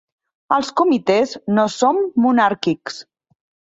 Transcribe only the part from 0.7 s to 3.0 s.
Comitès no som monàrquics.